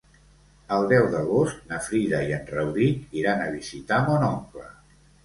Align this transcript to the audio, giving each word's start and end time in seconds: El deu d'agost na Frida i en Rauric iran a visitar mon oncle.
El 0.77 0.85
deu 0.91 1.03
d'agost 1.15 1.69
na 1.71 1.79
Frida 1.87 2.21
i 2.29 2.33
en 2.37 2.47
Rauric 2.53 3.13
iran 3.21 3.45
a 3.45 3.51
visitar 3.59 4.01
mon 4.09 4.27
oncle. 4.31 4.65